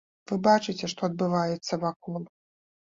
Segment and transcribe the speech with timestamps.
[0.29, 2.23] Вы бачыце, што адбываецца вакол.